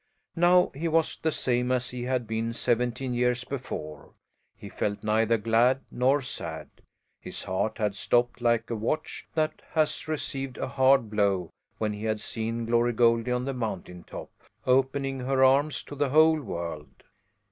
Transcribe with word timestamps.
Now 0.35 0.71
he 0.73 0.87
was 0.87 1.15
the 1.17 1.31
same 1.31 1.71
as 1.71 1.91
he 1.91 2.05
had 2.05 2.25
been 2.25 2.55
seventeen 2.55 3.13
years 3.13 3.43
before; 3.43 4.13
he 4.57 4.67
felt 4.67 5.03
neither 5.03 5.37
glad 5.37 5.81
nor 5.91 6.23
sad. 6.23 6.69
His 7.19 7.43
heart 7.43 7.77
had 7.77 7.95
stopped 7.95 8.41
like 8.41 8.71
a 8.71 8.75
watch 8.75 9.27
that 9.35 9.61
has 9.73 10.07
received 10.07 10.57
a 10.57 10.69
hard 10.69 11.11
blow 11.11 11.51
when 11.77 11.93
he 11.93 12.05
had 12.05 12.19
seen 12.19 12.65
Glory 12.65 12.93
Goldie 12.93 13.31
on 13.31 13.45
the 13.45 13.53
mountain 13.53 14.03
top, 14.03 14.31
opening 14.65 15.19
her 15.19 15.43
arms 15.43 15.83
to 15.83 15.93
the 15.93 16.09
whole 16.09 16.41
world. 16.41 17.03